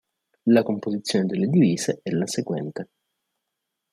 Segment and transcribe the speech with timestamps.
[0.45, 2.89] La composizione delle divise è la seguente:.